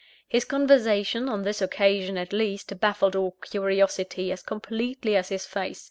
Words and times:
His 0.27 0.45
conversation, 0.45 1.29
on 1.29 1.43
this 1.43 1.61
occasion 1.61 2.17
at 2.17 2.33
least, 2.33 2.79
baffled 2.79 3.15
all 3.15 3.35
curiosity 3.39 4.31
as 4.31 4.41
completely 4.41 5.15
as 5.15 5.29
his 5.29 5.45
face. 5.45 5.79